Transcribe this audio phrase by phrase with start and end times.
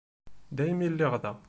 [0.57, 1.31] Daymi lliɣ da.